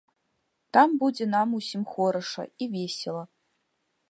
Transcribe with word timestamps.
Там 0.77 0.95
будзе 1.03 1.27
нам 1.35 1.53
усім 1.59 1.83
хораша 1.93 2.43
і 2.65 2.71
весела. 2.77 3.23